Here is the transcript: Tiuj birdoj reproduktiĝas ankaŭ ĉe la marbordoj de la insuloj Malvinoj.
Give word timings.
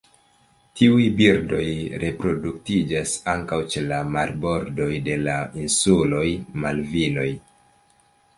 Tiuj 0.79 1.03
birdoj 1.17 1.65
reproduktiĝas 2.03 3.13
ankaŭ 3.35 3.59
ĉe 3.75 3.83
la 3.93 4.01
marbordoj 4.15 4.89
de 5.09 5.19
la 5.27 5.37
insuloj 5.67 6.25
Malvinoj. 6.65 7.29